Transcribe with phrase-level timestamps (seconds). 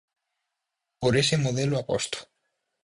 [0.99, 2.17] Por ese modelo aposto.